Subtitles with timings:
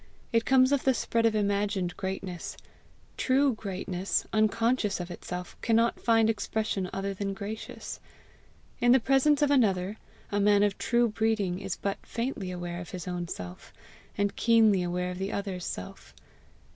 [0.33, 2.57] It comes of the spread of imagined greatness;
[3.17, 7.99] true greatness, unconscious of itself, cannot find expression other than gracious.
[8.79, 9.97] In the presence of another,
[10.31, 13.71] a man of true breeding is but faintly aware of his own self,
[14.17, 16.15] and keenly aware of the other's self.